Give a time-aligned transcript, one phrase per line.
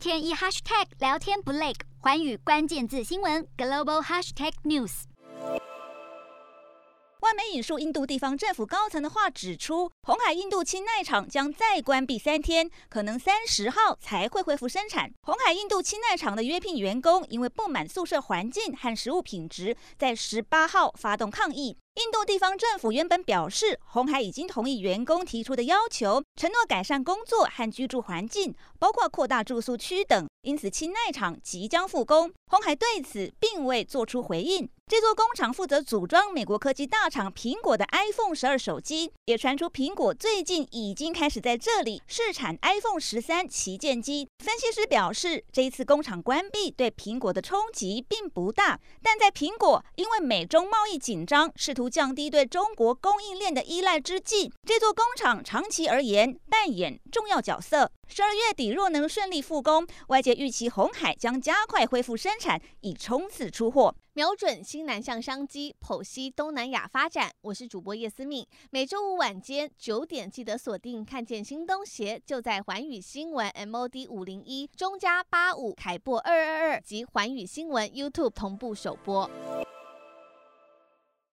[0.00, 5.02] 天一 hashtag 聊天不累，寰宇关键字新闻 global hashtag news。
[7.20, 15.12] 外媒引述印度地方政府高层的话指出，红海印度氢氖厂将再关闭三天，可能三十号才会恢复生产。
[15.20, 21.76] 红海印度氢氖厂的约聘员工因为不满宿舍环境和食物品质，在十八号发动抗议。
[21.96, 30.28] 印度地方政府原本表示，红海已经同意员工提出的要求，承诺改善工作和居住环境，包括扩大住宿区等。
[30.42, 32.32] 因此，氢氖厂即将复工。
[32.46, 34.68] 红海对此并未做出回应。
[34.86, 44.28] 这座工厂负责组装美国科技大厂苹果的 iPhone 十二手机，也传出苹果最近已经开始在这里试产 iPhone 十三旗舰机。
[44.42, 57.90] 分析师表示，这一次工厂关闭对苹果的冲击并不大，但在苹果因为美中贸易紧张，试图图降低对中国供应链的依赖之际，这座工厂长期而言扮演重要角色。
[58.06, 63.94] 十二月底若能顺利复工，外界预期鸿海将加快恢复生产，以冲刺出货。
[64.12, 67.30] 瞄准新南向商机，剖析东南亚发展。
[67.40, 71.02] 我是主播叶思敏，每周五晚间九点记得锁定。
[71.02, 79.30] 看见新东协就在环宇新闻 MOD 五零一中加八五凯擘二二二及环宇新闻 YouTube 同步首播。